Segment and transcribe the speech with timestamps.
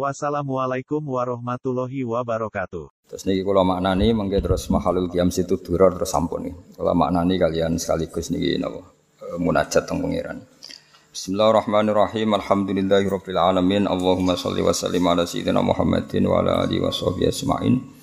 [0.00, 2.88] Wassalamualaikum warahmatullahi wabarakatuh.
[3.12, 6.54] Terus niki kula maknani mengke terus mahalul qiyam situ duror terus sampun nih.
[6.72, 8.80] Kula maknani kalian sekaligus niki napa
[9.20, 10.40] eh, munajat teng pangeran.
[11.12, 12.32] Bismillahirrahmanirrahim.
[12.32, 13.84] Alhamdulillahirabbil alamin.
[13.84, 17.99] Allahumma shalli wa sallim ala sayyidina Muhammadin wa ala alihi washabbihi ajmain.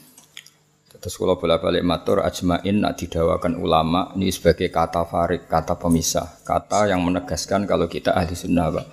[1.07, 6.91] Terus kula bolak-balik matur ajmain nak didawakan ulama ini sebagai kata farik, kata pemisah, kata
[6.91, 8.83] yang menegaskan kalau kita ahli sunnah wal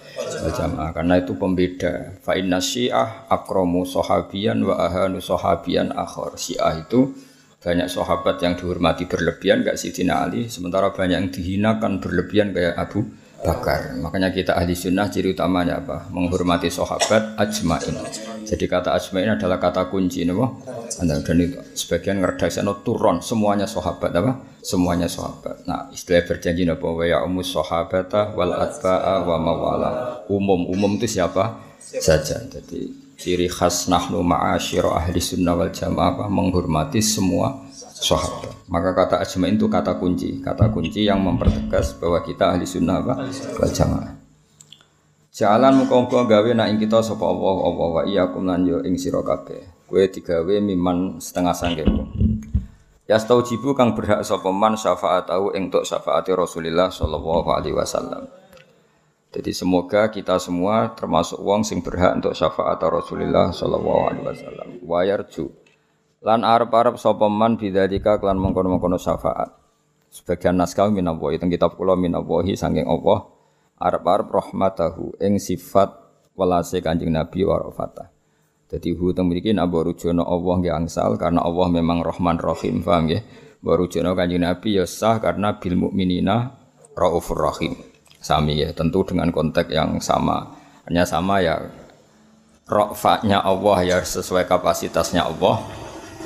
[0.54, 2.14] jamaah karena itu pembeda.
[2.23, 6.38] Fa inna syiah akromu sahabian wa ahanu sahabian akhor.
[6.38, 7.18] Syiah itu
[7.59, 13.10] banyak sahabat yang dihormati berlebihan gak Sidina Ali, sementara banyak yang dihinakan berlebihan kayak Abu
[13.42, 13.90] Bakar.
[13.98, 16.07] Makanya kita ahli sunnah ciri utamanya apa?
[16.15, 17.98] Menghormati sahabat ajmain.
[18.46, 20.23] Jadi kata ajmain adalah kata kunci
[21.02, 21.24] napa?
[21.26, 24.32] Dan itu sebagian ngerdasano turun semuanya sahabat apa?
[24.62, 25.66] Semuanya sahabat.
[25.66, 29.90] Nah, istilah berjanji napa wa ya umus sahabata wal atba'a wa mawala.
[30.30, 31.64] Umum umum itu siapa?
[32.01, 32.40] saja.
[32.48, 36.24] Jadi ciri khas nahnu ma'asyira ahli sunnah wal jamaah apa?
[36.26, 38.66] menghormati semua sahabat.
[38.66, 43.14] Maka kata ajmain itu kata kunci, kata kunci yang mempertegas bahwa kita ahli sunnah apa?
[43.60, 44.12] wal jamaah.
[45.34, 49.18] Jalan muka-muka gawe nak ing kita sapa Allah Allah wa iyyakum lan yo ing sira
[49.18, 49.73] kabeh.
[49.95, 52.02] Kowe digawe miman setengah sangkemu.
[53.06, 58.26] Ya jibu kang berhak sapa man syafaat tahu ing tok syafaati Rasulullah sallallahu alaihi wasallam.
[59.30, 64.69] Jadi semoga kita semua termasuk wong sing berhak untuk syafaat Rasulullah sallallahu alaihi wasallam.
[64.82, 65.54] Wa yarju
[66.26, 69.54] lan arep-arep sapa man bidzalika kelan mengkono-mengkono syafaat.
[70.10, 73.31] Sebagian naskah minallahi teng kitab kula minallahi saking Allah
[73.78, 75.94] arep-arep rahmatahu ing sifat
[76.34, 78.13] welase Kanjeng Nabi wa rafatah.
[78.75, 83.06] Dadi hu teng mriki nak rujono Allah nggih angsal karena Allah memang Rahman Rahim, paham
[83.06, 83.22] nggih?
[83.62, 86.58] Mbok rujono Kanjeng Nabi ya sah karena bil mukminina
[86.98, 87.78] raufur rahim.
[88.18, 90.58] Sami ya, tentu dengan konteks yang sama.
[90.90, 91.70] Hanya sama ya
[92.66, 95.62] rofahnya Allah ya sesuai kapasitasnya Allah.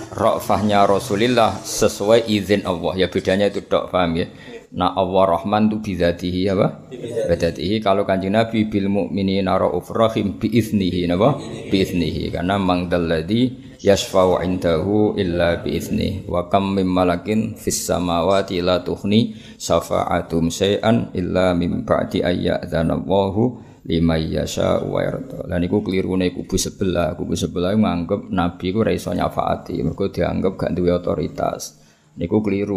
[0.08, 2.97] Rofahnya Rasulullah sesuai izin Allah.
[2.97, 4.26] Ya bedanya itu dok, paham ya?
[4.69, 6.93] Nah Allah Rahman itu bidzatihi apa?
[7.29, 11.41] Bidzatihi kalau kanjeng Nabi bil mukminina rauf rahim bi iznihi napa?
[11.73, 17.81] Bi iznihi karena mang dalladzi yashfa'u indahu illa bi izni wa kam mim malakin fis
[17.89, 25.49] samawati la tuhni syafa'atum syai'an illa mim ba'di ayyadzanallahu liman yasha wa yarda.
[25.49, 30.61] Lan iku klirune kubu sebelah, kubu sebelah nganggep nabi ku ora iso nyafaati, mergo dianggap
[30.61, 31.81] gak duwe otoritas.
[32.21, 32.77] Niku keliru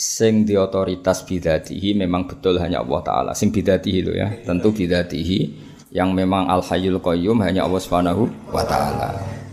[0.00, 5.68] sing di otoritas bidatihi memang betul hanya Allah Ta'ala sing bidatihi itu ya tentu bidatihi
[5.90, 9.10] yang memang al hayyul qayyum hanya Allah Subhanahu wa taala.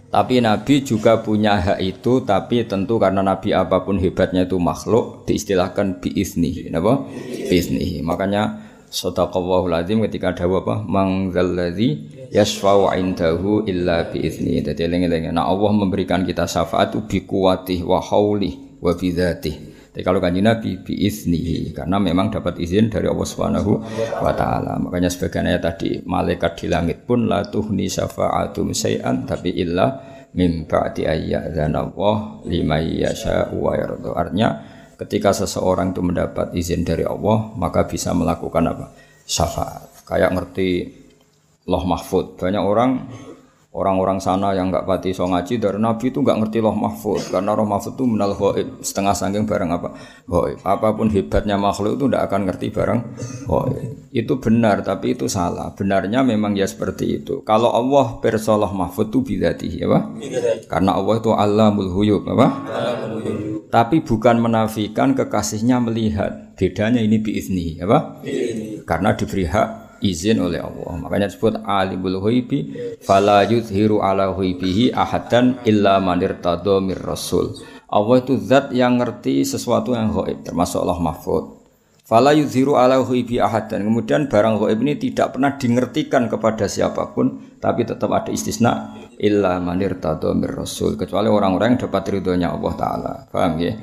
[0.08, 5.28] Tapi Nabi juga punya hak itu, tapi tentu karena Nabi apa pun hebatnya itu makhluk
[5.28, 7.03] diistilahkan biizni, napa?
[7.28, 8.00] Biizni.
[8.00, 8.56] Makanya
[8.88, 10.79] sadaqallahul azim ketika ada apa?
[10.88, 14.64] Mangzalladzi yashfa'u indahu illa biizni.
[14.64, 15.28] Jadi eling-eling.
[15.35, 19.76] Nah Allah memberikan kita syafaat bi kuwatih wa haulih wa bidzatih.
[19.97, 23.81] Tapi kalau kanji Nabi biiznihi karena memang dapat izin dari Allah Subhanahu
[24.22, 24.78] wa taala.
[24.78, 29.97] Makanya sebagian ayat tadi malaikat di langit pun la tuhni syafa'atum syai'an tapi illa
[30.38, 34.13] mim ba'di ayyadzana Allah liman yasha'u wa yarda.
[34.13, 34.50] Artinya
[35.02, 38.94] ketika seseorang itu mendapat izin dari Allah maka bisa melakukan apa?
[39.25, 40.06] syafaat.
[40.06, 40.94] Kayak ngerti
[41.66, 42.38] loh mahfud.
[42.38, 42.90] Banyak orang
[43.77, 47.29] orang-orang sana yang nggak pati so ngaji dari Nabi itu nggak ngerti loh mahfud.
[47.29, 49.93] Karena roh mahfud itu menal hoib setengah sangking barang apa?
[50.25, 52.99] Hoib apa pun hebatnya makhluk itu tidak akan ngerti barang
[53.45, 53.77] hoib
[54.09, 55.77] itu benar tapi itu salah.
[55.77, 57.45] Benarnya memang ya seperti itu.
[57.45, 60.03] Kalau Allah persolah mahfud itu bidati ya pak
[60.66, 62.47] karena Allah itu alamul huyub apa?
[63.69, 66.49] Tapi bukan menafikan kekasihnya melihat.
[66.57, 68.25] Bedanya ini biizni ya pak
[68.90, 70.94] karena diberi hak izin oleh Allah.
[70.99, 72.59] Makanya disebut alimul ghaibi
[73.02, 77.58] fala yuzhiru ala ghaibihi ahadan illa man irtada mir rasul.
[77.88, 81.55] Allah itu zat yang ngerti sesuatu yang gaib termasuk Allah Mahfud.
[82.08, 83.84] Fala yuzhiru ala ghaibi ahadan.
[83.84, 89.59] Kemudian barang gaib ini tidak pernah dingertikan kepada siapa pun, tapi tetap ada istisna illa
[89.59, 93.14] man irtada mir rasul kecuali orang-orang yang dapat ridhonya Allah taala.
[93.28, 93.73] Paham ya?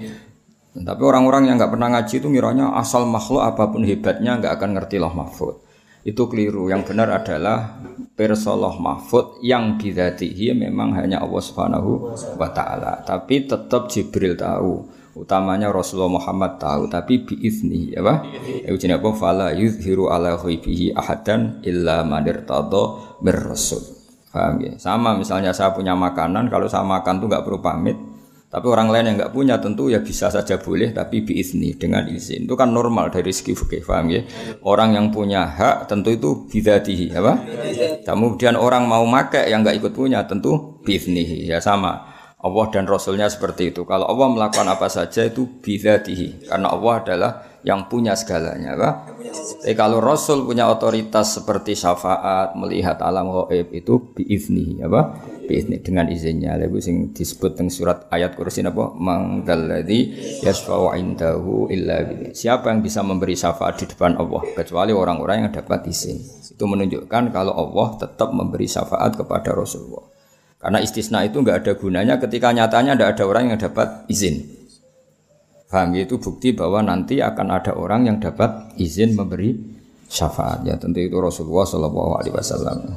[0.75, 4.70] Tapi orang-orang yang nggak pernah ngaji itu miranya asal makhluk apa pun hebatnya nggak akan
[4.75, 5.63] ngerti Allah mahfud
[6.04, 6.68] itu keliru.
[6.68, 7.80] Yang benar adalah
[8.14, 13.02] persoloh mahfud yang bidatihi memang hanya Allah Subhanahu wa taala.
[13.02, 18.34] Tapi tetap Jibril tahu Utamanya Rasulullah Muhammad tahu, tapi biizni, ya Pak?
[18.66, 19.14] Itu jenis apa?
[19.14, 22.02] Fala yuzhiru ala ghaibihi ahadan illa
[22.42, 23.78] tado berrasul.
[24.34, 24.74] Paham ya?
[24.74, 27.94] Sama misalnya saya punya makanan, kalau saya makan tuh nggak perlu pamit,
[28.54, 32.46] tapi orang lain yang nggak punya tentu ya bisa saja boleh tapi biizni dengan izin.
[32.46, 34.22] Itu kan normal dari segi fikih, paham ya?
[34.62, 37.34] Orang yang punya hak tentu itu bidatihi, apa?
[38.06, 42.14] Kemudian orang mau make yang nggak ikut punya tentu biiznihi, ya sama.
[42.38, 43.82] Allah dan Rasulnya seperti itu.
[43.82, 47.30] Kalau Allah melakukan apa saja itu bidatihi, karena Allah adalah
[47.64, 48.90] yang punya segalanya, apa?
[49.64, 55.16] Tapi kalau Rasul punya otoritas seperti syafaat, melihat alam gaib itu biizni, apa?
[55.49, 56.61] Biizni dengan izinnya.
[56.61, 58.93] Lalu sing disebut dengan surat ayat kursi apa?
[58.93, 60.00] Mangdalladzi
[60.44, 62.37] yasfa'u indahu illa bi.
[62.37, 66.20] Siapa yang bisa memberi syafaat di depan Allah kecuali orang-orang yang dapat izin.
[66.55, 70.05] Itu menunjukkan kalau Allah tetap memberi syafaat kepada Rasulullah.
[70.60, 74.63] Karena istisna itu nggak ada gunanya ketika nyatanya tidak ada orang yang dapat izin.
[75.74, 79.58] Paham itu bukti bahwa nanti akan ada orang yang dapat izin memberi
[80.06, 80.62] syafaat.
[80.62, 82.94] Ya tentu itu Rasulullah Shallallahu Alaihi Wasallam.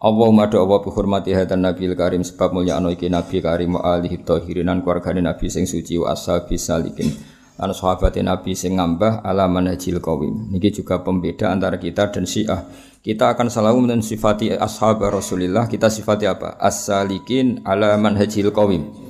[0.00, 4.24] Allahumma do Allah bihormati hadan nabil karim sebab mulia anu iki nabi karim wa alihi
[4.24, 7.12] tahirinan keluargane nabi sing suci wa ashabi salikin.
[7.60, 10.56] Lan sahabate nabi sing ngambah ala manhajil qawim.
[10.56, 12.64] Niki juga pembeda antara kita dan Syiah.
[13.04, 16.56] Kita akan selalu mensifati ashab Rasulullah kita sifati apa?
[16.56, 19.03] As-salikin ala manhajil qawim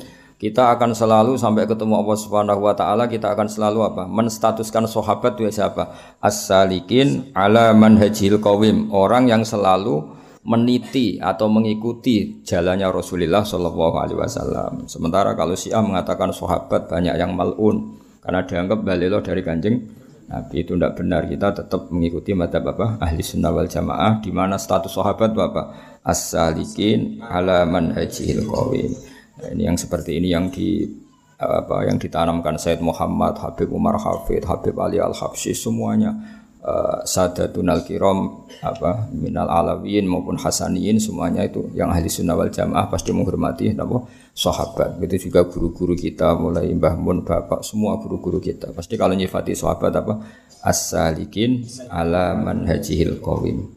[0.45, 4.05] kita akan selalu sampai ketemu Allah Subhanahu wa taala kita akan selalu apa?
[4.05, 5.97] menstatuskan sahabat itu siapa?
[6.21, 10.05] As-salikin ala manhajil qawim, orang yang selalu
[10.45, 14.85] meniti atau mengikuti jalannya Rasulullah Shallallahu alaihi wasallam.
[14.85, 17.97] Sementara kalau Syiah mengatakan sahabat banyak yang malun.
[18.21, 19.81] Karena dianggap balilo dari kanjeng
[20.29, 20.61] Nabi.
[20.61, 21.25] Itu tidak benar.
[21.25, 24.21] Kita tetap mengikuti mata bapak ahli sunnah wal jamaah.
[24.21, 29.14] Di mana status sahabat bapak as-salikin ala manhajil qawim
[29.45, 30.89] Nah, ini yang seperti ini yang di
[31.37, 36.17] apa yang ditanamkan Said Muhammad, Habib Umar Hafid, Habib Ali Al Habsyi semuanya
[36.65, 42.49] uh, Sadatun Al Kiram apa minal alawiyin maupun hasaniyin semuanya itu yang ahli sunnah wal
[42.49, 44.97] jamaah pasti menghormati apa sahabat.
[45.05, 48.73] Itu juga guru-guru kita mulai Mbah Mun Bapak semua guru-guru kita.
[48.73, 50.25] Pasti kalau nyifati sahabat apa
[50.65, 53.74] as-salikin ala manhajihil qawim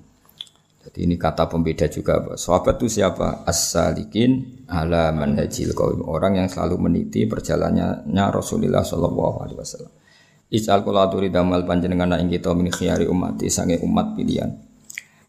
[0.88, 2.24] jadi ini kata pembeda juga.
[2.40, 3.44] Sahabat itu siapa?
[3.44, 6.00] As-salikin ala manhajil qaum.
[6.08, 9.92] Orang yang selalu meniti perjalanannya Rasulullah sallallahu alaihi wasallam.
[10.48, 14.48] Ij'al kula aturi damal panjenengan ing kita min khiyari umat sange umat pilihan.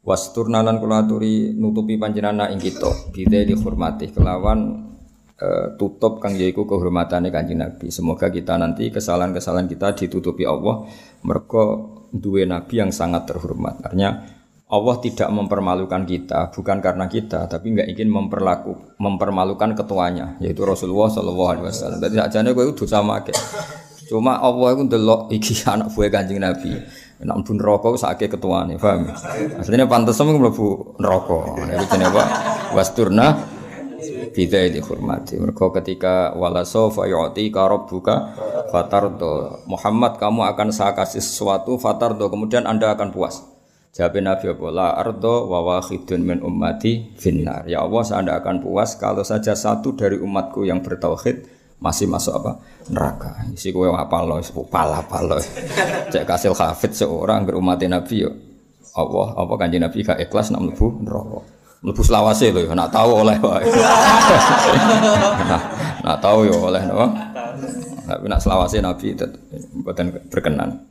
[0.06, 4.94] Wasturna lan kula aturi nutupi panjenengan ing kita bidai dihormati kelawan
[5.42, 7.90] uh, tutup kang yaiku kehormatannya kanjeng Nabi.
[7.90, 10.86] Semoga kita nanti kesalahan-kesalahan kita ditutupi Allah
[11.26, 11.82] mereka
[12.14, 13.82] duwe nabi yang sangat terhormat.
[13.82, 14.37] Artinya
[14.68, 21.08] Allah tidak mempermalukan kita bukan karena kita tapi nggak ingin memperlaku mempermalukan ketuanya yaitu Rasulullah
[21.08, 21.98] Shallallahu Alaihi Wasallam.
[22.04, 23.40] Jadi ajane gue itu sama kayak
[24.12, 26.84] cuma Allah itu delok iki anak buah kanjeng Nabi.
[27.18, 29.10] Nak pun rokok sakit ketuanya, paham?
[29.58, 31.58] Aslinya pantas sama mlebu neraka.
[31.66, 32.24] Itu jenenge apa?
[32.78, 33.34] Wasturna
[34.30, 35.34] bidai dihormati.
[35.34, 38.38] Mereka ketika walaso fayoti karob buka
[38.70, 43.57] fatardo Muhammad kamu akan saya kasih sesuatu fatardo kemudian anda akan puas.
[43.96, 44.66] Jawab Nabi apa?
[44.68, 47.64] La ardo wa wahidun min ummati finnar.
[47.66, 51.48] Ya Allah, saya tidak akan puas kalau saja satu dari umatku yang bertauhid
[51.80, 52.52] masih masuk apa?
[52.90, 53.30] Neraka.
[53.54, 54.38] Isi kowe apa lo?
[54.68, 55.38] Pala pala.
[56.12, 58.30] Cek kasil hafid seorang berumat Nabi yo.
[58.98, 61.38] Allah, apa kanjeng Nabi gak ikhlas nak mlebu neraka.
[61.78, 63.62] Mlebu selawase lho, nak tahu oleh wae.
[65.46, 65.62] nah,
[66.02, 67.06] nak tahu yo oleh no.
[68.10, 69.38] Tapi nak selawase Nabi tetep
[70.34, 70.87] berkenan.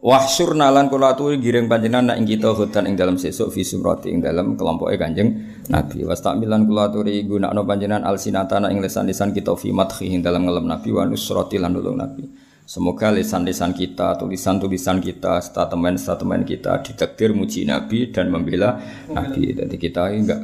[0.00, 4.08] Wahsyur nalan kula aturi giring panjenengan nak ing kita hutan ing dalam sesuk fi sumrati
[4.08, 6.08] ing dalam kelompoke Kanjeng Nabi.
[6.08, 10.88] Wastamilan kula aturi gunakno panjenengan alsinatana ing lisan-lisan kita fi madhi ing dalam ngelem Nabi
[10.96, 12.24] wa nusrati lan nulung Nabi.
[12.64, 19.52] Semoga lisan-lisan kita, tulisan-tulisan kita, statement-statement kita ditakdir muji Nabi dan membela Nabi.
[19.52, 20.40] Jadi kita enggak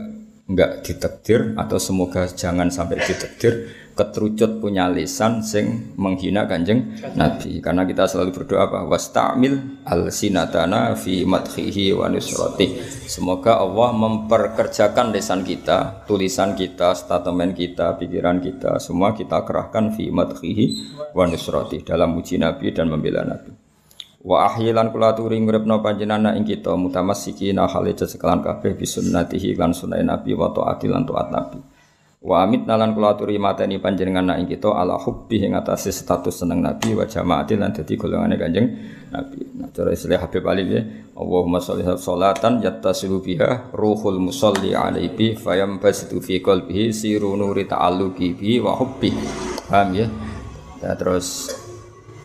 [0.53, 7.65] enggak ditakdir atau semoga jangan sampai ditakdir keterucut punya lisan sing menghina kanjeng Nabi.
[7.65, 8.85] Karena kita selalu berdoa apa?
[8.85, 12.77] Wastamil al sinatana fi madhihi wa nusrati
[13.09, 20.13] semoga Allah memperkerjakan lisan kita tulisan kita statement kita pikiran kita semua kita kerahkan fi
[20.13, 20.65] madhihi
[21.17, 23.57] wa nusrati dalam muji Nabi dan membela Nabi.
[24.27, 30.03] Wa ahyilan kula turi nguripna panjenengan ing kita mutamassikina hale sekelan kabeh bisunnatihi lan sunah
[30.05, 31.76] Nabi wa taati lan taat Nabi
[32.27, 36.59] Wa amit nalan kula aturi mateni panjenengan nak kita ala hubbi ing atase status seneng
[36.59, 38.67] Nabi wa jamaati lan dadi golongane Kanjeng
[39.15, 39.47] Nabi.
[39.55, 40.83] Nah cara istilah Habib Ali ya,
[41.15, 48.35] Allahumma sholli sholatan yattasilu biha ruhul musalli alaihi fayam basitu fi qalbihi siru nuri ta'alluqi
[48.35, 49.15] bi wa hubbi.
[49.71, 50.11] Paham ya?
[50.83, 51.55] Ya, terus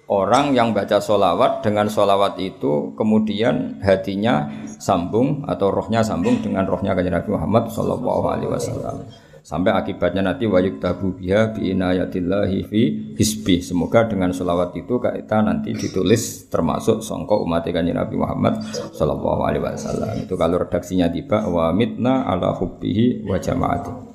[0.10, 4.50] orang yang baca solawat dengan solawat itu kemudian hatinya
[4.82, 10.48] sambung atau rohnya sambung dengan rohnya kanjeng Nabi Muhammad Shallallahu Alaihi Wasallam sampai akibatnya nanti
[10.48, 12.82] wayuk tabu biha bi inayatillahi fi
[13.20, 13.60] hisbi.
[13.60, 18.64] Semoga dengan solawat itu kita nanti ditulis termasuk songkok umat kanjeng Nabi Muhammad
[18.96, 20.24] Shallallahu Alaihi Wasallam.
[20.24, 24.11] Itu kalau redaksinya tiba wa mitna ala hubbihi wa jamaati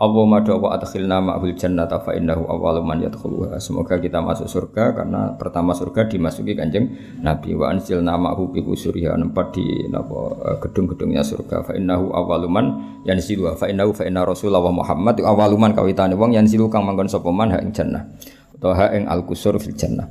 [0.00, 3.60] Allahumma doa adkhilna ma'hul jannata fa innahu awwalu man yadkhuluha.
[3.60, 6.88] Semoga kita masuk surga karena pertama surga dimasuki Kanjeng
[7.20, 7.52] Nabi.
[7.52, 11.68] Wa anzilna ma'hu bi usuriha nempat di napa eh, gedung-gedungnya surga.
[11.68, 12.66] Fa innahu awwalu man
[13.04, 13.52] yanzilu.
[13.52, 15.20] Fa innahu fa inna rasulullah Muhammad.
[15.20, 18.08] Awwalu man kawitane wong yanzilu kang manggon sapa man ha ing jannah.
[18.56, 20.08] Utawa ha ing al kusur fil jannah.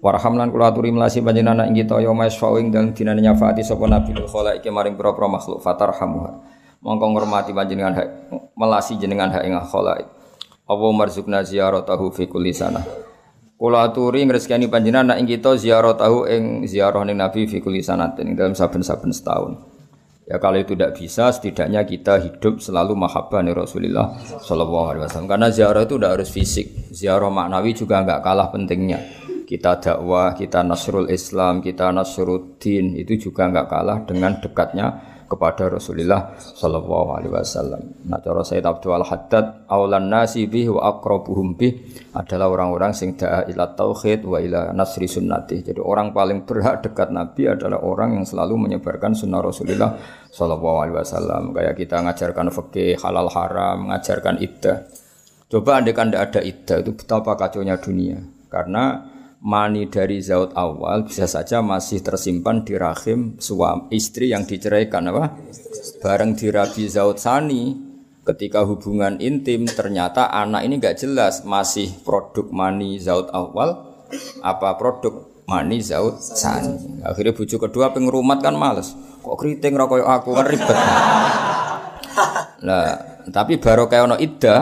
[0.00, 4.16] Warhamlan kula aturi melasi panjenengan ing kita ya masfa'u ing dalem dinane nyafaati sapa nabi
[4.16, 8.08] khalaiki maring pira-pira makhluk fatarhamuha mongko ngurmati panjenengan hak
[8.54, 10.08] melasi jenengan hak ing khalaik
[10.68, 12.82] apa marzukna ziyaratahu fi kulli sana
[13.58, 17.82] Kula aturi ngrezekani panjenengan nak ing kita ziarah tahu ing ziarah ning Nabi fi kulli
[17.82, 19.58] sanatin dalam saben-saben setahun.
[20.30, 24.14] Ya kalau itu tidak bisa, setidaknya kita hidup selalu mahabbah nih Rasulullah
[24.46, 25.26] Shallallahu Alaihi Wasallam.
[25.26, 29.02] Karena ziarah itu tidak harus fisik, ziarah maknawi juga nggak kalah pentingnya.
[29.42, 34.86] Kita dakwah, kita nasrul Islam, kita nasruddin itu juga nggak kalah dengan dekatnya
[35.28, 38.00] kepada Rasulullah sallallahu alaihi wasallam.
[38.08, 41.76] Nah cara Sayyid Abdul Haddad aulan nasi bih wa aqrabuhum bih
[42.16, 45.60] adalah orang-orang sing da'a ila tauhid wa ila nasri sunnati.
[45.60, 50.00] Jadi orang paling berhak dekat Nabi adalah orang yang selalu menyebarkan sunnah Rasulullah
[50.32, 51.52] sallallahu alaihi wasallam.
[51.52, 54.88] Kayak kita ngajarkan fikih halal haram, mengajarkan iddah.
[55.48, 58.20] Coba andai kan ada iddah itu betapa kacaunya dunia.
[58.48, 59.07] Karena
[59.38, 65.38] mani dari zaut awal bisa saja masih tersimpan di rahim suami istri yang diceraikan apa?
[66.02, 67.74] Bareng di rabi zaut sani
[68.26, 73.88] ketika hubungan intim ternyata anak ini nggak jelas masih produk mani zaut awal
[74.42, 77.00] apa produk mani zaut sani.
[77.06, 78.92] Akhirnya bujuk kedua pengrumat kan males.
[79.22, 80.30] Kok keriting rokok aku?
[80.34, 80.78] Kan ribet.
[82.66, 82.86] Lah
[83.30, 84.60] tapi barokah ono iddah.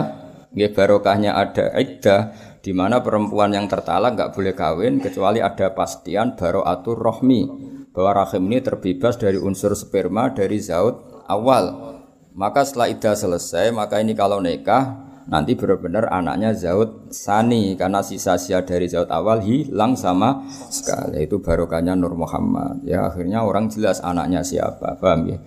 [0.57, 2.33] Nggih barokahnya ada iddah
[2.67, 7.47] di mana perempuan yang tertalak nggak boleh kawin kecuali ada pastian atur rohmi
[7.95, 11.95] bahwa rahim ini terbebas dari unsur sperma dari zaut awal.
[12.35, 18.67] Maka setelah itu selesai, maka ini kalau nikah nanti benar-benar anaknya zaut sani karena sisa-sisa
[18.67, 21.23] dari zaut awal hilang sama sekali.
[21.23, 22.83] Itu barokahnya Nur Muhammad.
[22.83, 25.39] Ya akhirnya orang jelas anaknya siapa, paham ya?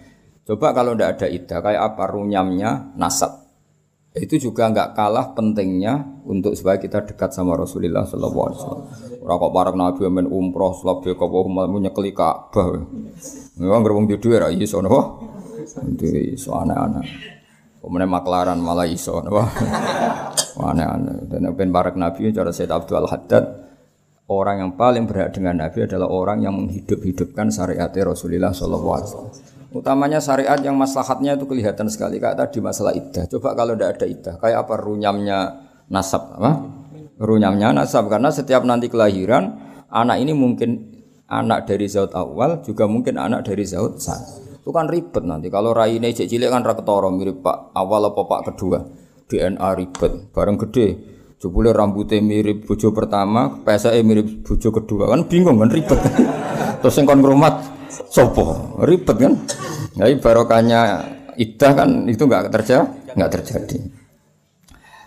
[0.48, 3.49] Coba kalau tidak ada idah kayak apa runyamnya nasab
[4.20, 8.84] itu juga nggak kalah pentingnya untuk supaya kita dekat sama Rasulullah Sallallahu Alaihi Wasallam.
[9.24, 12.84] Orang kok parang Nabi amin umroh, selabih kau mau nyekeli Ka'bah.
[13.60, 15.02] Memang gerbong di dua rai iso nopo.
[15.64, 17.08] Itu iso aneh-aneh.
[17.80, 19.44] Kemudian maklaran malah iso nopo.
[20.60, 21.28] Aneh-aneh.
[21.28, 23.44] Dan ben barak Nabi cara Said Abdul Haddad
[24.30, 29.59] orang yang paling berhak dengan Nabi adalah orang yang menghidup-hidupkan syariat Rasulullah Sallallahu Alaihi Wasallam.
[29.70, 33.30] Utamanya syariat yang maslahatnya itu kelihatan sekali kayak tadi masalah iddah.
[33.30, 35.40] Coba kalau tidak ada iddah, kayak apa runyamnya
[35.94, 36.52] nasab, apa?
[37.22, 39.62] Runyamnya nasab karena setiap nanti kelahiran
[39.94, 40.90] anak ini mungkin
[41.30, 44.18] anak dari zaut awal juga mungkin anak dari zaut sah.
[44.58, 45.54] Itu kan ribet nanti.
[45.54, 48.82] Kalau rai ini cilik kan raketoro mirip pak awal apa pak kedua.
[49.30, 50.88] DNA ribet, bareng gede.
[51.40, 56.02] Jebule rambutnya mirip bojo pertama, PSE mirip bojo kedua kan bingung kan ribet.
[56.82, 57.22] Terus yang kon
[57.90, 58.78] sopo?
[58.86, 59.34] Ribet kan?
[59.98, 60.80] Jadi barokahnya
[61.36, 63.80] idah kan itu nggak terjadi nggak terjadi.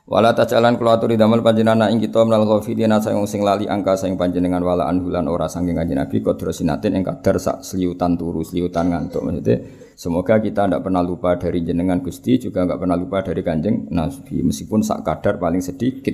[0.02, 4.18] Wala tajalan kula aturi damel panjenengan ing kita menal ghafilina sayang sing lali angka sayang
[4.18, 8.90] panjenengan wala anhulan ora saking kanjeng Nabi kodro sinatin ing kadar sak seliutan turu seliutan
[8.92, 9.62] ngantuk maksudnya
[9.94, 14.42] semoga kita tidak pernah lupa dari jenengan Gusti juga nggak pernah lupa dari kanjeng Nabi
[14.42, 16.12] meskipun sak kadar paling sedikit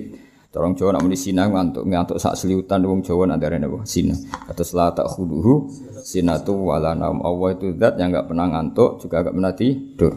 [0.56, 3.84] Orang Jawa nak muni sina ngantuk ngantuk sak seliutan wong Jawa nak darene apa?
[3.84, 4.16] Sina.
[4.48, 5.68] Atau la khuduhu
[6.00, 7.20] sinatu wala naum.
[7.20, 10.12] Allah itu zat yang enggak pernah ngantuk juga enggak pernah tidur.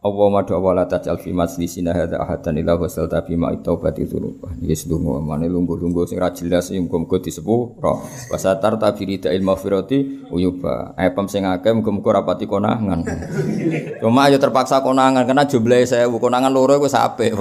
[0.00, 4.40] Allah madu awala tajal fi majlisina hadza ahadan ila wasal tabi ma taubati dzunub.
[4.64, 7.20] Iki sedungo mane lungguh-lungguh sing ra jelas sing muga-muga.
[8.32, 10.96] Wasatar tabiri il maghfirati uyuba.
[10.96, 13.04] Epem sing akeh rapati konangan.
[14.00, 17.36] Cuma ayo terpaksa konangan karena jumlahe 1000 konangan loro wis apik.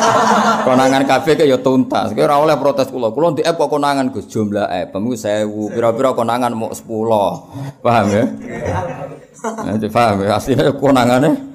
[0.68, 2.12] konangan kabeh ke ya tuntas.
[2.12, 3.16] Ki ora oleh protes kula.
[3.16, 5.72] Kula ndek kok konangan Gus jumlah epem ku 1000.
[5.72, 6.84] Pira-pira konangan mau 10.
[7.80, 8.24] Paham ya?
[9.40, 10.36] Nah, paham ya?
[10.36, 11.53] Aslinya konangane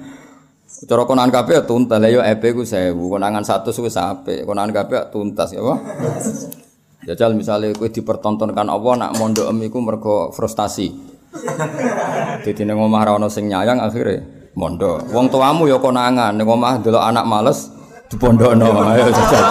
[0.80, 2.00] Cara konangan kabeh ya tuntas.
[2.00, 4.48] Lah yo EP ku 1000, konangan 100 wis apik.
[4.48, 5.76] Konangan kabeh ya tuntas ya apa?
[7.08, 10.92] Jajal misalnya kowe dipertontonkan Allah nak mondok em iku mergo frustasi.
[12.44, 14.20] Dadi ning omah ra ono sing nyayang akhirnya
[14.52, 15.08] mondok.
[15.08, 17.72] Wong tuamu ya konangan, ning omah delok anak males
[18.12, 18.68] dipondokno.
[18.92, 19.44] Ayo jajal.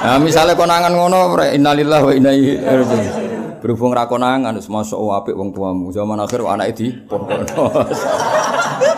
[0.00, 3.28] Nah, misalnya konangan ngono, innalillahi wa inna ilaihi raji'un.
[3.60, 5.94] Berhubung ra konangan wis masuk apik wong tuamu.
[5.94, 7.46] Zaman akhir anake di pondok.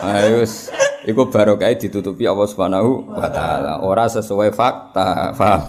[0.00, 0.72] Ayo wis
[1.06, 3.82] iku barokah ditutupi Allah Subhanahu wa taala.
[3.82, 5.68] Ora sesuai fakta, paham?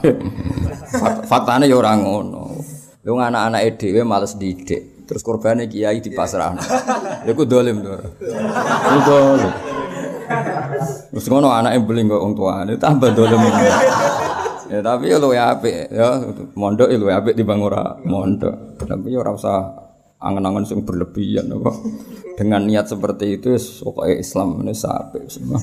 [1.25, 2.54] Faktane ya ora ngono.
[3.04, 5.04] Lu anak-anake dhewe males didik.
[5.04, 6.56] Terus korbane kiai di pasrah.
[7.28, 7.92] Lha ku dolim to.
[7.92, 9.52] Ku dolim.
[11.12, 13.44] Terus ngono anake beling kok wong tuane tambah dolim.
[14.72, 16.08] Ya tapi ya luwe ya
[16.56, 18.80] mondok ya luwe apik timbang ora mondok.
[18.80, 19.36] Tapi ya ora
[20.24, 21.72] angen-angen sing berlebihan apa.
[22.39, 23.53] Dengan niat seperti itu
[23.84, 25.60] pokoknya Islam ini apik semua.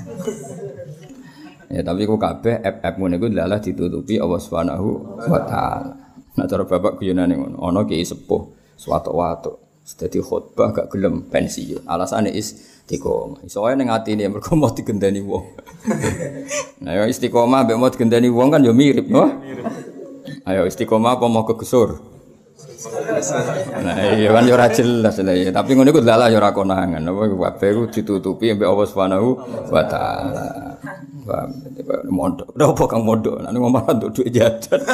[1.71, 4.89] Ya tapi kok kabeh app-app ngene iku adalah ditutupi Allah Subhanahu
[5.27, 5.95] wa taala.
[6.37, 9.71] Nah cara bapak guyonane ngono, ana ki sepuh suatu-watu.
[9.91, 11.83] Dadi khutbah gak gelem pensiun.
[11.83, 13.47] Alasane is istiqomah.
[13.47, 15.47] Iso wae ning atine mergo mau digendani wong.
[16.83, 19.31] nah ya istiqomah mbek mau digendani wong kan ya mirip, no?
[20.43, 22.03] Ayo istiqomah apa mau kegesur?
[22.81, 25.53] Nah, iya kan ya ora jelas ya.
[25.53, 27.05] Tapi ngono iku dalah ya ora konangan.
[27.05, 29.29] Apa kabeh iku ditutupi mbek Allah Subhanahu
[29.69, 30.47] wa taala.
[32.09, 32.57] Mondok.
[32.57, 33.45] Ora apa kang mondok?
[33.45, 34.81] Nek ngomong untuk duit jajan.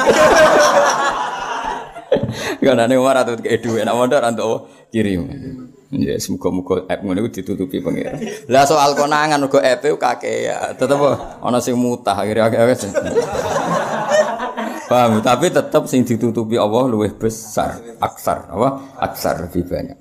[2.63, 5.21] Kan nek ngomong untuk duit, nek mondok ora untuk kirim.
[5.87, 8.19] Ya semoga-moga app ngono iku ditutupi pengira.
[8.51, 10.99] Lah soal konangan uga app kakek tetep
[11.39, 12.59] ana sing mutah akhirnya akeh
[14.87, 18.95] Paham, tapi tetap sing ditutupi Allah luwih besar, aksar, apa?
[19.03, 19.99] Aksar lebih banyak.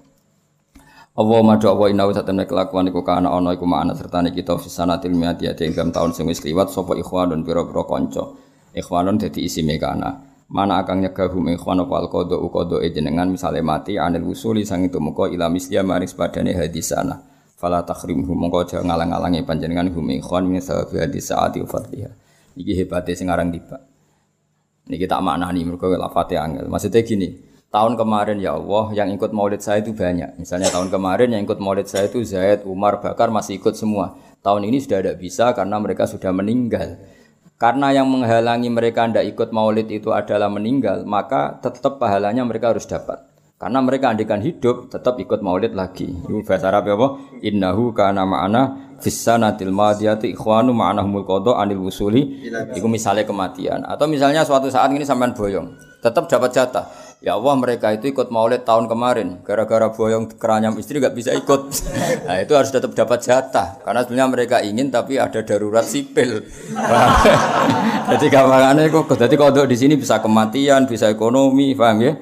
[1.16, 5.48] Allah madu Allah inau satemene kelakuan iku kana ana iku makna sertane kita fisanatil miati
[5.48, 8.36] ate ing tahun sing wis kliwat sapa ikhwanun pira-pira kanca.
[8.76, 13.98] Ikhwanun dadi isime kana mana akan nyegah hum ikhwan apa alqada uqada jenengan misale mati
[13.98, 17.18] anil usuli sang itu muka ila misliya maris padane hadisana
[17.58, 22.14] fala takhrimhu mongko aja ngalang-alangi panjenengan hum ikhwan min sababi hadis saati fardhiha
[22.54, 23.50] iki hebate sing aran
[24.86, 26.70] tiba niki tak maknani mergo lafate angel.
[26.70, 27.28] Maksudnya gini
[27.74, 30.38] tahun kemarin ya Allah yang ikut maulid saya itu banyak.
[30.38, 34.14] Misalnya tahun kemarin yang ikut maulid saya itu Zaid Umar Bakar masih ikut semua.
[34.46, 37.02] Tahun ini sudah tidak bisa karena mereka sudah meninggal.
[37.58, 42.84] Karena yang menghalangi mereka tidak ikut maulid itu adalah meninggal, maka tetap pahalanya mereka harus
[42.84, 43.24] dapat.
[43.56, 46.12] Karena mereka andikan hidup, tetap ikut maulid lagi.
[46.12, 47.40] Itu bahasa Arab apa?
[47.40, 52.52] Innahu kana ma'ana fissanatil madiyati ikhwanu ma'anahumul qadha anil wusuli.
[52.76, 53.80] Itu misalnya kematian.
[53.88, 55.72] Atau misalnya suatu saat ini sampean boyong,
[56.04, 56.84] tetap dapat jatah.
[57.24, 61.72] Ya Allah mereka itu ikut maulid tahun kemarin Gara-gara boyong keranyam istri gak bisa ikut
[62.28, 66.44] Nah itu harus tetap dapat jatah Karena sebenarnya mereka ingin tapi ada darurat sipil
[68.12, 72.12] Jadi gampangannya kok Jadi kalau di sini bisa kematian, bisa ekonomi, paham ya?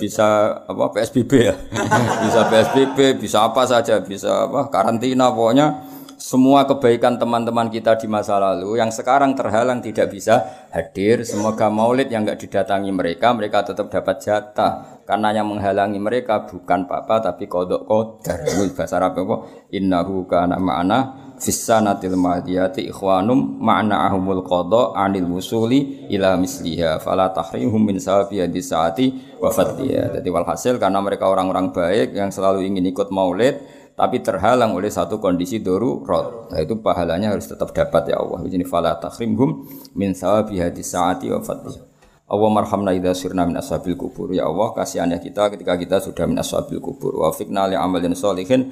[0.00, 1.54] Bisa apa PSBB ya
[2.24, 8.36] Bisa PSBB, bisa apa saja Bisa apa karantina pokoknya semua kebaikan teman-teman kita di masa
[8.36, 11.24] lalu yang sekarang terhalang tidak bisa hadir.
[11.24, 15.00] Semoga maulid yang enggak didatangi mereka, mereka tetap dapat jatah.
[15.08, 18.36] Karena yang menghalangi mereka bukan papa tapi kodok kodar.
[18.76, 19.36] Bahasa Arab apa?
[19.72, 27.80] Innahu kana ma'ana fissanatil madiyati ikhwanum ma'na ahumul qada anil wusuli ila misliha fala tahrihum
[27.80, 30.20] min sawabi saati wa fadliya.
[30.20, 33.56] Jadi walhasil karena mereka orang-orang baik yang selalu ingin ikut maulid
[33.96, 36.52] tapi terhalang oleh satu kondisi darurat.
[36.52, 38.44] Nah itu pahalanya harus tetap dapat ya Allah.
[38.44, 39.64] Ini fala takhrimhum
[39.96, 41.88] min sawabi hadis saati wa fadliha.
[42.30, 44.30] Allah marhamna idza sirna min ashabil kubur.
[44.30, 47.16] Ya Allah kasihannya kita ketika kita sudah min ashabil kubur.
[47.18, 48.70] Wa fikna li amalin sholihin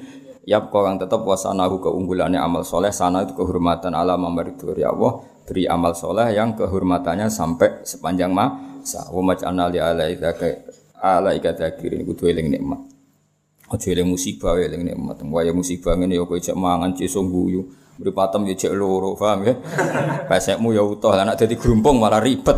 [0.49, 5.69] ya kang tetap wasanahu keunggulannya amal soleh sana itu kehormatan alam mamaridur ya Allah beri
[5.69, 10.33] amal soleh yang kehormatannya sampai sepanjang masa wa maj'alna li alaika
[10.97, 12.89] alaika dzakirin kudu eling nikmat
[13.69, 15.21] Aja eling musibah ya eling nikmat.
[15.29, 17.69] Waya musibah ngene ya kowe cek mangan cisung guyu.
[18.01, 19.53] Mripatem ya cek loro, paham ya?
[20.29, 22.57] Pesekmu ya utuh, lah nek dadi grumpung malah ribet.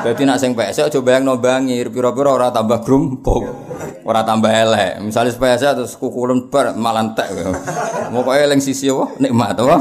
[0.00, 3.65] Dadi nek sing pesek aja bayangno bangir, pira-pira ora tambah grumpung.
[4.06, 5.02] Ora tambah elek.
[5.02, 7.28] Misale pesek terus kukulen bar malah entek.
[8.14, 9.18] Mokoke eling sisi apa?
[9.18, 9.76] Nikmat apa?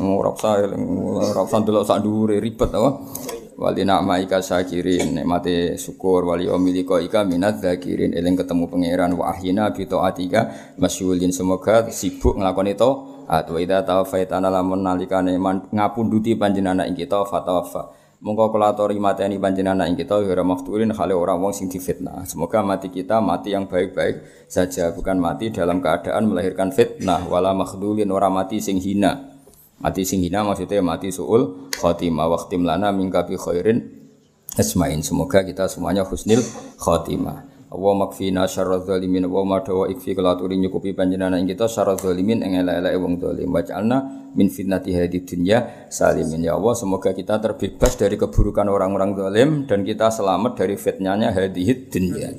[0.00, 0.82] Ora usah eling,
[1.16, 2.90] ora ndelok sak dhuwure ribet apa?
[3.60, 9.68] wali na'maika syakirin nikmati syukur wali omiliko ika minat zakirin eling ketemu pangeran wa ahina
[9.68, 10.48] bi taatika
[10.80, 15.36] masyulin semoga sibuk nglakoni to atau ida taufaitana lamun nalikane
[15.76, 21.16] ngapunduti panjenengan ing kita fatawaffa mongko kula atori mateni panjenengan ing kita ora maftulin khale
[21.16, 26.28] ora wong sing difitnah semoga mati kita mati yang baik-baik saja bukan mati dalam keadaan
[26.28, 29.30] melahirkan fitnah wala makhdulin ora mati sing hina
[29.80, 33.80] Mati sing hina maksudnya mati suul khotimah waktim lana mingkapi khairin
[34.60, 35.00] asmain.
[35.00, 36.44] Semoga kita semuanya husnil
[36.76, 37.49] khotimah.
[37.70, 42.42] Wa makfina syarra zalimin wa ma dawa ikfi kelaturi nyukupi panjenengan ing kita syarra zalimin
[42.42, 43.98] ing elek-elek wong zalim waj'alna
[44.34, 49.86] min fitnati hadid dunya salimin ya Allah semoga kita terbebas dari keburukan orang-orang zalim dan
[49.86, 52.34] kita selamat dari fitnahnya hadid dunya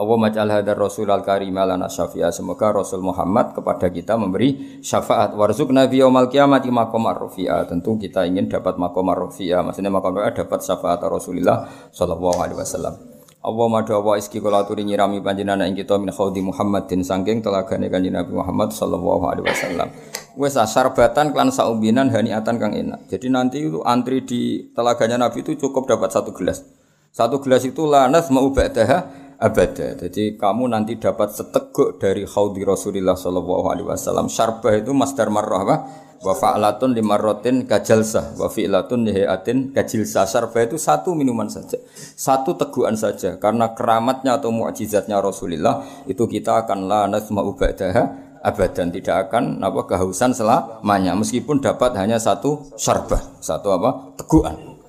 [0.00, 2.32] Allah majal hadar Rasul al karim lana syafi'a.
[2.32, 5.36] Semoga Rasul Muhammad kepada kita memberi syafaat.
[5.36, 7.68] Warzukna fi yaumal qiyamati maqamar rafi'a.
[7.68, 9.60] Tentu kita ingin dapat maqamar rafi'a.
[9.60, 13.19] Maksudnya maqamar dapat syafaat Rasulullah sallallahu alaihi wasallam.
[13.40, 17.88] Allah madu wa iski kula aturi nyirami panjenengan ing kita min khaudi Muhammadin saking telagane
[17.88, 19.88] kanjeng Nabi Muhammad sallallahu alaihi wasallam.
[20.36, 23.08] Wes sarbatan klan saumbinan haniatan kang enak.
[23.08, 26.68] Jadi nanti itu antri di telaganya Nabi itu cukup dapat satu gelas.
[27.16, 29.08] Satu gelas itu lanas mau ba'daha
[29.40, 29.96] abada.
[29.96, 34.28] Jadi kamu nanti dapat seteguk dari haudi Rasulullah Shallallahu Alaihi Wasallam.
[34.28, 35.76] Syarbah itu masdar marrah apa?
[36.20, 40.28] Wa fa'latun limarrotin kajalsah wa fi'latun lihiatin kajilsah.
[40.28, 41.80] Syarbah itu satu minuman saja.
[41.96, 43.40] Satu teguhan saja.
[43.40, 49.84] Karena keramatnya atau mukjizatnya Rasulullah itu kita akan la nasma'u ba'daha abadan tidak akan apa
[49.84, 54.80] kehausan selamanya meskipun dapat hanya satu syarbah satu apa teguhan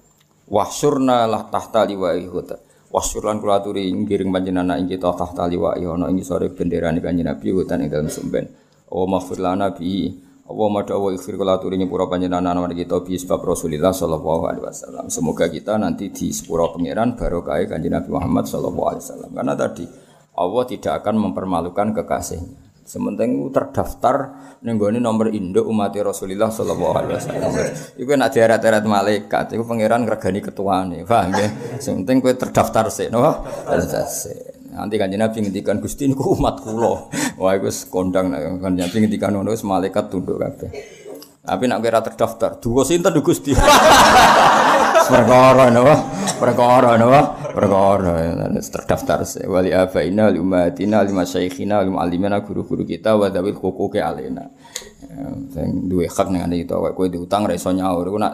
[0.48, 2.32] wahsyurna lah tahta liwa'i
[2.92, 7.48] Wasyulan kula aturi ngiring panjenengan ing kita tahta liwa ana ing sore bendera kanjeng Nabi
[7.56, 8.52] hutan ing dalem sumben.
[8.92, 10.12] Wa maghfir lana bi
[10.52, 10.68] wa
[11.16, 15.08] ikhfir kula aturi nyepura panjenengan ana kita bi sebab Rasulullah sallallahu alaihi wasallam.
[15.08, 19.32] Semoga kita nanti di sepura pangeran barokah kanjeng Nabi Muhammad sallallahu alaihi wasallam.
[19.32, 19.86] Karena tadi
[20.36, 22.71] Allah tidak akan mempermalukan kekasihnya.
[22.92, 24.36] Sementing terdaftar
[24.68, 27.52] nenggone nomor induk umat Rasulullah sallallahu alaihi wasallam.
[27.96, 31.80] Iku nek diarat-arat malaikat, iku pangeran ngregani ketuane, paham nggih?
[31.80, 33.48] Sementing kowe terdaftar sik, napa?
[34.76, 37.08] Nanti kan Nabi ngendikan Gusti niku umat kula.
[37.40, 41.00] Wah iku kondang kan Nabi ngendikan ngono wis malaikat tunduk kabeh.
[41.48, 43.56] Tapi nak kira terdaftar, dua sinten Gusti.
[45.16, 45.96] Perkara napa?
[46.36, 47.40] Perkara napa?
[47.52, 48.16] Perkara
[48.64, 54.48] terdaftar wali abaina li umatina li masyayikhina li muallimina guru-guru kita wa dawil huquqi alaina.
[55.52, 58.34] Sing duwe hak ning ngene itu kowe diutang ra iso nyaur iku nak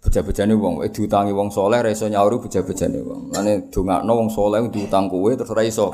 [0.00, 3.36] beja-bejane wong, eh diutangi wong soleh ra iso nyaur beja-bejane wong.
[3.36, 5.92] Lane dongakno wong soleh diutang kowe terus ra iso.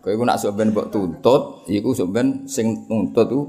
[0.00, 3.40] Kowe iku nak sok ben mbok tuntut, iku sok ben sing nuntut ku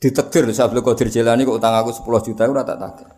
[0.00, 3.08] ditekdir Sabtu Qadir Jilani kok utang aku 10 juta ora tak tagih.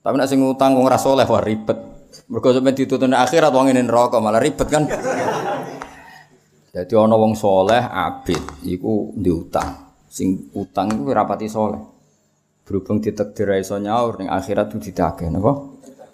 [0.00, 1.91] Tapi nek sing utang wong ora saleh wah ribet.
[2.28, 4.84] Mergo sampe dituntut akhirat wong ini neraka malah ribet kan.
[6.72, 9.92] Jadi ana wong soleh abid iku diutang.
[10.08, 11.80] Sing utang iku rapati soleh.
[12.64, 15.52] Berhubung ditekdir iso nyaur ning akhirat itu ditagih napa?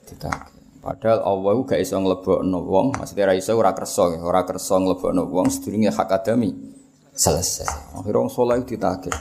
[0.08, 0.56] Ditagih.
[0.78, 5.28] Padahal Allah itu gak iso nglebokno wong, maksudnya ra iso ora kersa, ora kersa nglebokno
[5.28, 6.54] wong sedurunge hak adami
[7.12, 7.98] selesai.
[7.98, 9.12] Akhirnya wong soleh ditagih.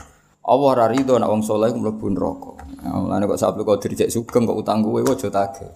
[0.47, 2.51] Allah ora rido nek wong saleh ku mlebu neraka.
[2.87, 5.75] Mulane kok sabtu kok dirjek sugeng kok utang kowe aja tagih.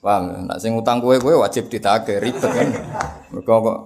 [0.00, 0.48] Paham?
[0.48, 2.68] Nek sing utang kowe kowe wajib ditagih ribet kan.
[3.36, 3.78] Mergo kok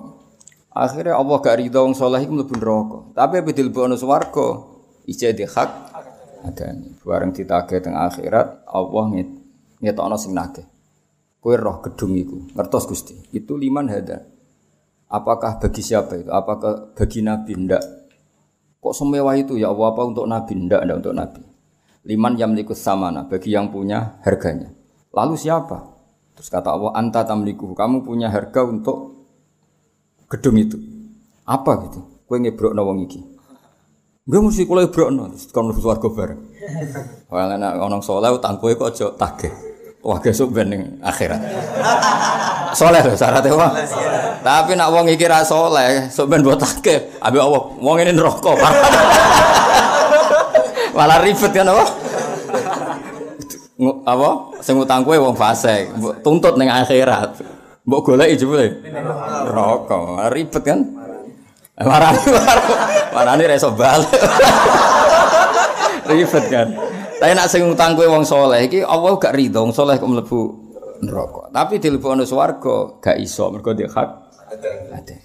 [0.70, 2.98] akhirnya Allah gak rido wong saleh iku mlebu neraka.
[3.18, 4.62] Tapi bedil bono swarga
[5.04, 5.70] di hak
[6.44, 9.04] ada bareng ditagih teng akhirat Allah
[9.82, 10.64] ngetokno sing nagih.
[11.42, 13.12] Kowe roh gedung iku, ngertos Gusti.
[13.36, 14.24] Itu liman hada.
[15.12, 16.32] Apakah bagi siapa itu?
[16.32, 17.52] Apakah bagi Nabi?
[17.52, 17.84] Ndak.
[18.80, 20.56] Kok semewah itu ya Allah apa untuk Nabi?
[20.56, 21.42] Tidak, tidak untuk Nabi.
[22.08, 24.72] Liman yamlikus samana, bagi yang punya harganya.
[25.12, 25.93] Lalu siapa?
[26.44, 29.16] Terus kata Allah, anta tamliku, kamu punya harga untuk
[30.28, 30.76] gedung itu.
[31.48, 32.04] Apa gitu?
[32.28, 33.24] Kue ngebrok wong iki.
[34.28, 36.44] Gue mesti kulai brokno, terus kon mlebu swarga bareng.
[37.32, 39.56] Wah, nek ana saleh utang kowe kok aja tagih.
[40.04, 41.40] Wah, gesuk ben ning akhirat.
[42.76, 43.72] Soleh lho syaratnya wah.
[44.44, 48.52] Tapi nak wong iki ra soleh, sok ben take, ambek Allah, wong ini neraka.
[50.98, 51.88] Malah ribet kan apa?
[54.06, 55.90] Apa sing utang kowe wong fasik,
[56.22, 57.42] tuntut ning akhirat.
[57.84, 60.30] Mbok goleki jebule neraka.
[60.32, 60.80] Ribet kan?
[61.76, 62.22] Marani
[63.12, 64.08] marani ra iso balik.
[66.06, 66.68] Ribet kan.
[67.20, 70.40] Tapi nak sing utang kowe wong soleh iki Allah gak ridho wong soleh kok mlebu
[71.04, 71.52] neraka.
[71.52, 74.08] Tapi dilebokno swarga gak iso mergo dia hak
[74.94, 75.16] ada.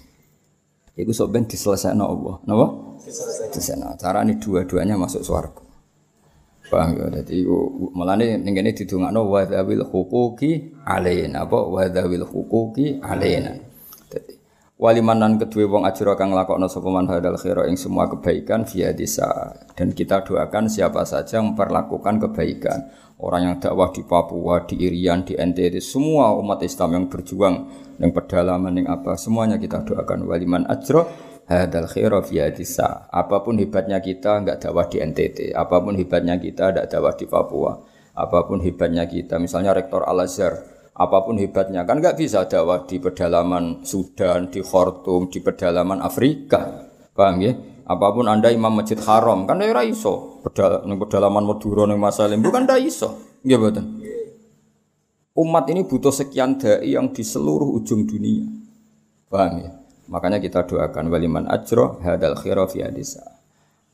[0.98, 2.44] Iku sok ben diselesaikan Allah.
[2.44, 2.66] Napa?
[3.00, 3.96] Diselesaikan.
[3.96, 5.69] Carane dua-duanya masuk swarga.
[6.70, 7.06] Paham ya?
[7.10, 11.42] Dadi iku mulane ning kene didongakno wa dzawil huquqi alaina.
[11.44, 13.02] Apa wa dzawil huquqi.
[13.02, 14.40] Dadi
[14.80, 19.52] walimanan kedua wong ajra kang lakokno sapa man hadal khaira ing semua kebaikan via desa
[19.76, 22.88] dan kita doakan siapa saja memperlakukan kebaikan
[23.20, 27.56] orang yang dakwah di Papua, di Irian, di NTT, semua umat Islam yang berjuang
[28.00, 31.04] yang pedalaman yang apa semuanya kita doakan waliman ajro
[31.50, 33.10] hadal khaira fi desa.
[33.10, 37.26] Apa pun hebatnya kita enggak dakwah di NTT, apa pun hebatnya kita enggak dakwah di
[37.26, 37.72] Papua,
[38.14, 42.84] apa pun hebatnya kita misalnya rektor Al Azhar apa pun hebatnya kan nggak bisa dakwah
[42.84, 46.84] di pedalaman Sudan, di Khartoum, di pedalaman Afrika.
[47.16, 47.56] Paham ya?
[47.88, 50.44] Apa pun Anda imam masjid haram kan ora iso.
[50.44, 53.16] Pedal pedalaman Madura ning Masalim bukan ndak iso.
[53.40, 53.84] Nggih mboten.
[55.40, 58.44] Umat ini butuh sekian dai yang di seluruh ujung dunia.
[59.32, 59.79] Paham ya?
[60.10, 63.22] Makanya kita doakan waliman ajro hadal khira fi hadisa.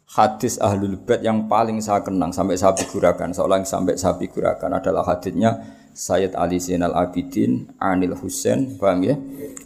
[0.07, 5.05] Hadis ahlul bait yang paling saya kenang sampai saya figurakan, seolah sampai saya figurakan adalah
[5.05, 5.61] hadisnya
[5.97, 9.17] Sayyid Ali Zainal Abidin Anil Husain, paham ya?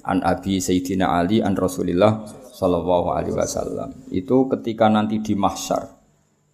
[0.02, 3.94] An Abi Sayyidina Ali an Rasulillah sallallahu alaihi wasallam.
[4.10, 5.98] Itu ketika nanti di mahsyar.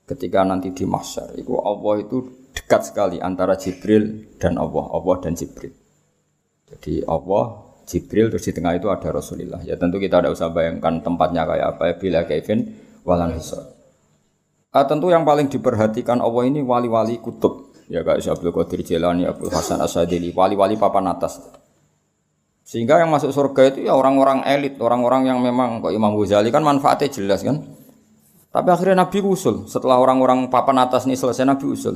[0.07, 5.35] Ketika nanti di mahsyar, itu Allah itu dekat sekali antara Jibril dan Allah, Allah dan
[5.35, 5.75] Jibril.
[6.71, 9.63] Jadi Allah, Jibril terus di tengah itu ada Rasulullah.
[9.63, 12.75] Ya tentu kita tidak usah bayangkan tempatnya kayak apa ya bila Kevin
[13.07, 13.63] walan hisab.
[14.75, 19.51] Ah, tentu yang paling diperhatikan Allah ini wali-wali kutub ya kayak Syabdul Qadir Jilani, Abdul
[19.51, 21.39] Hasan Asadili, wali-wali papan atas.
[22.67, 26.67] Sehingga yang masuk surga itu ya orang-orang elit, orang-orang yang memang kok Imam Ghazali kan
[26.67, 27.63] manfaatnya jelas kan.
[28.51, 31.95] Tapi akhirnya Nabi usul, setelah orang-orang papan atas ini selesai Nabi usul.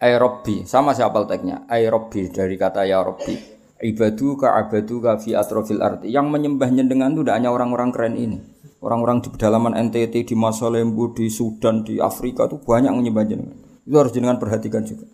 [0.00, 1.68] Ay Robbi, sama siapa teknya?
[1.68, 3.59] Ay Robbi dari kata ya Robbi.
[3.80, 6.12] Ibadu ka abadu ka fi atrofil arti.
[6.12, 8.38] Yang menyembah nyendengan itu tidak hanya orang-orang keren ini.
[8.84, 13.56] Orang-orang di pedalaman NTT, di Masalembu, di Sudan, di Afrika itu banyak menyembah jenengan.
[13.84, 15.08] Itu harus jenengan perhatikan juga.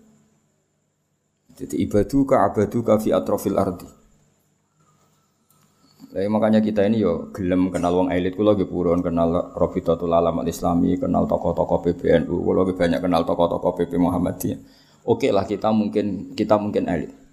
[1.57, 3.87] Jadi ibadu ka abadu ka fi atrofil ardi.
[6.17, 10.43] Lah makanya kita ini yo gelem kenal wong elit kula nggih purun kenal Rabitatul Alam
[10.49, 14.59] Islami, kenal tokoh-tokoh PBNU, kula banyak kenal tokoh-tokoh PP Muhammadiyah.
[15.07, 17.26] Oke lah kita mungkin kita mungkin elit.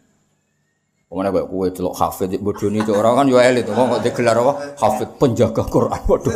[1.13, 4.73] Pemana kayak kue celok hafid bodoh ini orang kan yo elit, kok digelar apa?
[4.81, 6.33] Hafid penjaga Quran, waduh.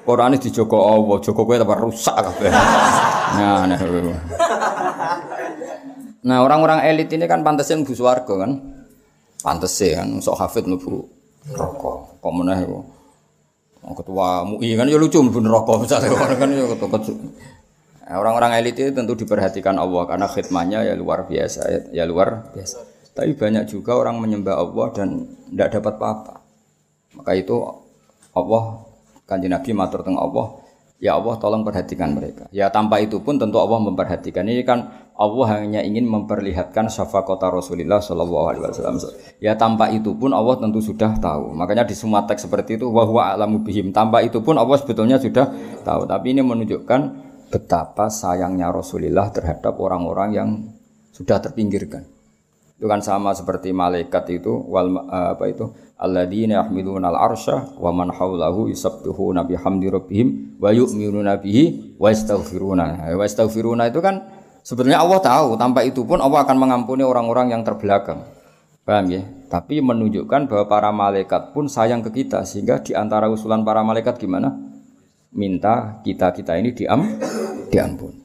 [0.00, 2.48] Quran ini dijogo Allah, jogo kue tambah rusak kabeh.
[2.48, 3.76] Nah, nah.
[6.24, 8.64] Nah orang-orang elit ini kan pantasnya mlebu swarga kan.
[9.44, 11.04] Pantes kan sok hafid mlebu
[11.52, 12.24] rokok.
[12.24, 12.84] Kok meneh kok.
[13.92, 18.88] Ketua MUI kan ya lucu mlebu neraka misalnya kan ya ketua nah, Orang-orang elit itu
[18.88, 22.96] tentu diperhatikan Allah karena khidmahnya ya luar biasa ya luar biasa.
[23.18, 26.34] Tapi banyak juga orang menyembah Allah dan tidak dapat apa-apa.
[27.18, 27.58] Maka itu
[28.30, 28.86] Allah
[29.26, 32.50] kanji Nabi matur tengah Allah Ya Allah tolong perhatikan mereka.
[32.50, 34.42] Ya tanpa itu pun tentu Allah memperhatikan.
[34.42, 38.98] Ini kan Allah hanya ingin memperlihatkan syafaqata Rasulullah Shallallahu Alaihi Wasallam.
[39.38, 41.54] Ya tanpa itu pun Allah tentu sudah tahu.
[41.54, 43.94] Makanya di semua teks seperti itu wahwa alamu bihim.
[43.94, 45.46] Tanpa itu pun Allah sebetulnya sudah
[45.86, 46.02] tahu.
[46.02, 47.00] Tapi ini menunjukkan
[47.54, 50.48] betapa sayangnya Rasulullah terhadap orang-orang yang
[51.14, 52.17] sudah terpinggirkan.
[52.78, 58.14] Itu kan sama seperti malaikat itu wal eh, apa itu alladzina yahmiluna al-arsya wa man
[58.14, 63.18] haulahu yusabbihuna bihamdi rabbihim wa yu'minuna bihi wa yastaghfiruna.
[63.18, 64.30] Wa yastaghfiruna itu kan
[64.62, 68.22] sebetulnya Allah tahu tanpa itu pun Allah akan mengampuni orang-orang yang terbelakang.
[68.86, 69.26] Paham ya?
[69.50, 74.22] Tapi menunjukkan bahwa para malaikat pun sayang ke kita sehingga di antara usulan para malaikat
[74.22, 74.54] gimana?
[75.34, 77.02] Minta kita-kita ini diam
[77.74, 78.22] diampuni.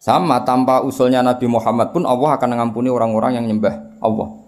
[0.00, 4.40] Sama tanpa usulnya Nabi Muhammad pun Allah akan mengampuni orang-orang yang nyembah Allah.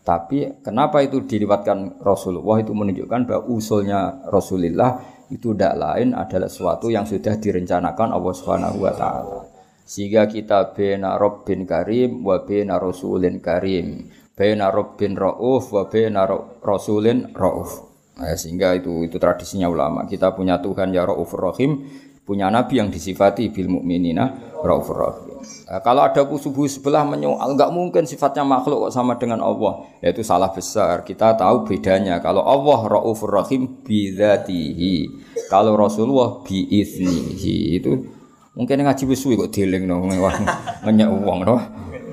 [0.00, 4.98] Tapi kenapa itu diriwatkan Rasulullah itu menunjukkan bahwa usulnya Rasulullah
[5.30, 9.40] itu tidak lain adalah sesuatu yang sudah direncanakan Allah Subhanahu wa taala.
[9.86, 14.10] Sehingga kita bena Rabbin Karim wa bena Rasulin Karim.
[14.34, 16.26] Bena Rabbin Rauf wa bena
[16.64, 17.90] Rasulin Rauf.
[18.20, 20.04] Nah, sehingga itu itu tradisinya ulama.
[20.04, 21.88] Kita punya Tuhan ya Rauf Rahim,
[22.30, 25.42] punya nabi yang disifati bil mukminina raufur rahim.
[25.66, 29.82] Nah, kalau ada subuh sebelah menyoal, enggak mungkin sifatnya makhluk kok sama dengan Allah.
[29.98, 31.02] Yaitu salah besar.
[31.02, 32.22] Kita tahu bedanya.
[32.22, 35.10] Kalau Allah raufur rahim bidzatihi.
[35.50, 37.82] Kalau Rasulullah biiznihi.
[37.82, 38.06] Itu
[38.54, 41.56] mungkin ngaji wis kok dieling no ngenyek wong no.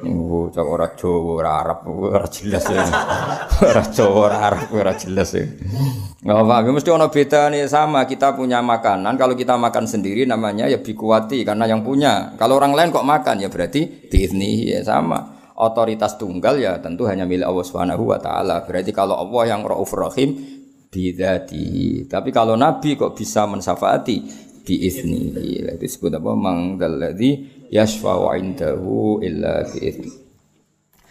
[0.06, 2.86] Oh, cak ora Jawa, ora Arab, ora jelas ya.
[3.64, 5.46] Ora Jawa, ora Arab, ora jelas ya.
[6.22, 9.16] Enggak apa, mesti ono nih sama kita punya makanan.
[9.18, 12.36] Kalau kita makan sendiri namanya ya bikuati karena yang punya.
[12.38, 15.38] Kalau orang lain kok makan ya berarti biizni ya sama.
[15.58, 18.62] Otoritas tunggal ya tentu hanya milik Allah Subhanahu wa taala.
[18.68, 20.38] Berarti kalau Allah yang Rauf Rahim
[20.94, 22.06] bidati.
[22.06, 24.22] Tapi kalau Nabi kok bisa mensafaati
[24.68, 25.34] biizni.
[25.34, 26.32] Itu disebut apa?
[26.36, 30.14] Mangdalladzi yashfa'u indahu illa bi'idznih.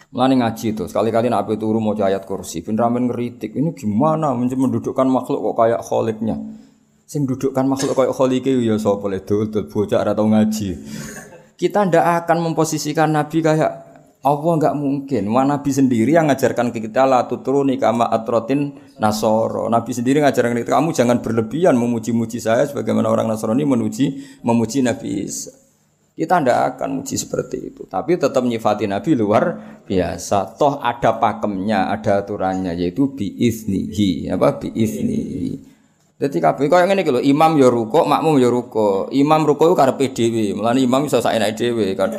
[0.07, 3.51] Mulane ngaji itu, sekali-kali nak turu mau ayat kursi, ben ramen ngeritik.
[3.51, 6.35] Ini gimana mendudukkan makhluk kok kayak kholiknya?
[7.07, 10.69] Sing dudukkan makhluk kayak kholike ya sapa le dul bocah ora tau ngaji.
[11.55, 13.71] Kita ndak akan memposisikan nabi kayak
[14.27, 15.23] Allah nggak mungkin.
[15.31, 19.71] Wah, Nabi sendiri yang ngajarkan ke kita la tutruni kama atrotin nasoro.
[19.71, 25.23] Nabi sendiri ngajarkan kita kamu jangan berlebihan memuji-muji saya sebagaimana orang Nasrani memuji memuji Nabi
[25.23, 25.66] Isa.
[26.17, 27.85] Kita tidak akan uji seperti itu.
[27.85, 29.53] Tapi tetap nyifati Nabi luar
[29.85, 30.57] biasa.
[30.57, 34.25] Toh ada pakemnya, ada aturannya yaitu biiznihi.
[34.33, 35.77] Apa biiznihi.
[36.17, 39.13] Jadi kabeh kaya ngene iki lho, imam ya ruko, makmum ya ruko.
[39.13, 40.57] Imam ruko iku karepe dhewe.
[40.57, 42.09] Mulane imam iso saenake dhewe kan.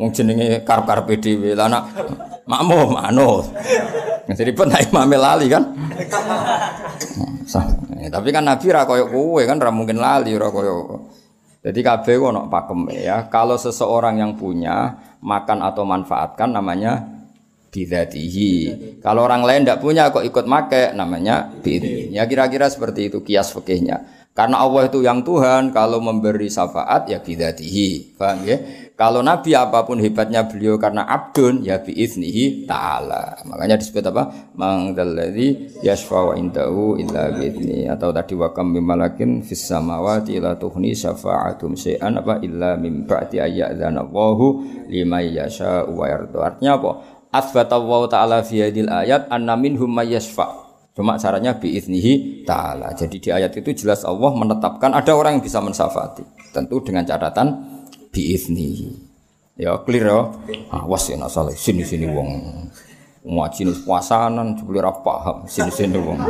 [0.00, 1.52] Wong jenenge karep-karepe dhewe.
[1.52, 1.92] Lah anak
[2.48, 3.52] makmum manut.
[4.32, 5.68] Jadi pun imam lali kan.
[8.00, 11.04] Eh, tapi kan Nabi ra koyo kowe kan ra mungkin lali ra koyo
[11.62, 13.30] jadi kabeh ono pakem ya.
[13.30, 17.06] Kalau seseorang yang punya makan atau manfaatkan namanya
[17.70, 18.54] bidatihi.
[18.98, 22.10] Kalau orang lain tidak punya kok ikut make namanya bidatihi.
[22.10, 24.02] Ya kira-kira seperti itu kias fikihnya.
[24.32, 28.16] Karena Allah itu yang Tuhan, kalau memberi syafaat ya bidatihi.
[28.16, 28.58] Paham ya?
[29.02, 33.42] Kalau Nabi apa pun hebatnya beliau karena abdun ya biiznihi ta'ala.
[33.50, 34.30] Makanya disebut apa?
[34.54, 41.74] Mangdalladzi yashfa'u indahu illa biizni atau tadi wa kam malakin fis samawati la tuhni syafa'atum
[41.74, 46.38] syai'an apa illa min ba'di ayyadzana Allahu liman yasha'u wa yardu.
[46.38, 46.90] Artinya apa?
[47.34, 50.62] Asbata Allah ta'ala fi hadil ayat anna minhum yashfa'
[50.94, 52.94] Cuma caranya biiznihi ta'ala.
[52.94, 56.22] Jadi di ayat itu jelas Allah menetapkan ada orang yang bisa mensafati.
[56.54, 57.81] Tentu dengan catatan
[58.12, 58.92] biiznihi.
[59.56, 60.20] Ya clear ya.
[60.70, 62.28] Awas ya nasaleh sini-sini wong.
[63.22, 66.20] Ngaji nih puasanan jebule ora paham sini-sini wong.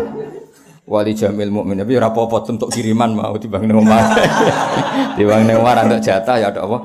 [0.83, 4.03] Wali jamil mukmin tapi ora apa-apa untuk kiriman mau dibang nang omah.
[5.18, 6.79] dibang nang omah untuk jatah ya ada apa?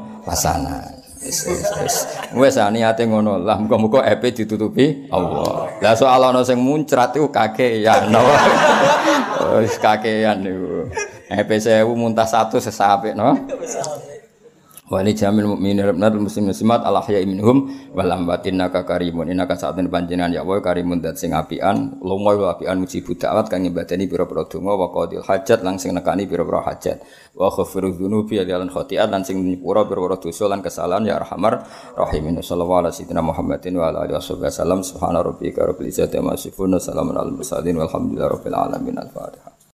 [1.27, 1.95] Wis wis wis.
[2.37, 3.41] Wis ah, niate ngono.
[3.41, 5.67] Lah muga-muga EP ditutupi Allah.
[5.83, 8.13] Lah soal ana sing muncrat iku kakean.
[9.59, 10.87] Wis kakean niku.
[11.27, 13.35] EP 1000 muntah 100 sesapik no.
[14.87, 19.27] Wali jamil mukminin benar muslim muslimat al ahya minhum wal amwatin naka karimun.
[19.27, 23.67] Inaka sa'atun panjenengan ya wa karimun dat sing apian lomo wa apian mujibu da'wat kang
[23.67, 27.03] nyebadani pira-pira donga wa qadil hajat lang sing nekani pira-pira hajat.
[27.35, 32.39] Wa ghafiru dzunubi lan khati'at lan sing nyepura pira-pira dosa lan kesalahan ya arhamar rahimin.
[32.39, 37.19] Sallallahu alaihi wasallam Muhammadin wa ala alihi wasallam subhana rabbika rabbil izzati amma yasifun salamun
[37.19, 37.75] alal mursalin.
[37.75, 38.95] Walhamdulillahi rabbil alamin.
[39.03, 39.56] Al-fatihah